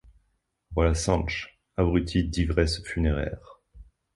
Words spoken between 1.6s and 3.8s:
abruti d'ivresses funéraires;